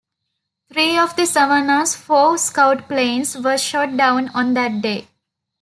Three 0.73 0.97
of 0.97 1.15
the 1.15 1.27
"Savannah"s 1.27 1.93
four 1.95 2.39
scout 2.39 2.87
planes 2.87 3.37
were 3.37 3.59
shot 3.59 3.95
down 3.95 4.29
on 4.29 4.55
that 4.55 4.81
day. 4.81 5.07